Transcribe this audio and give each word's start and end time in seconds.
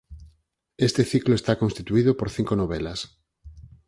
Este 0.77 1.03
ciclo 1.11 1.35
está 1.35 1.53
constituído 1.63 2.11
por 2.17 2.31
cinco 2.35 2.53
novelas. 2.55 2.99